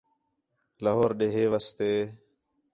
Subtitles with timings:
[0.83, 1.91] لاہور ݙے ہِے واسطے